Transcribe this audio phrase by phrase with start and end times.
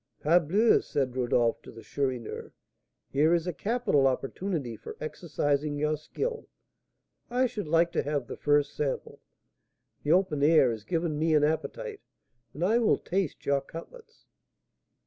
[0.19, 2.53] "Parbleu!" said Rodolph to the Chourineur;
[3.11, 6.47] "here is a capital opportunity for exercising your skill.
[7.29, 9.21] I should like to have the first sample,
[10.01, 12.01] the open air has given me an appetite,
[12.51, 14.25] and I will taste your cutlets."